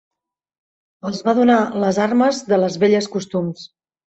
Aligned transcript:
Els 1.09 1.19
va 1.27 1.35
donar 1.41 1.57
les 1.85 2.01
armes 2.07 2.41
de 2.49 2.61
les 2.63 2.79
velles 2.87 3.11
costums. 3.19 3.69